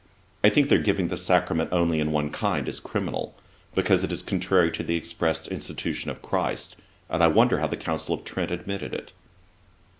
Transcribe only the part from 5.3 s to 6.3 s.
institution of